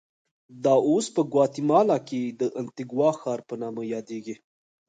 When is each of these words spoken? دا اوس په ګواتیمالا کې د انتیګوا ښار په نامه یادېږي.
دا 0.63 0.73
اوس 0.89 1.05
په 1.15 1.21
ګواتیمالا 1.31 1.97
کې 2.07 2.21
د 2.39 2.41
انتیګوا 2.59 3.09
ښار 3.19 3.39
په 3.49 3.53
نامه 3.61 3.83
یادېږي. 3.93 4.35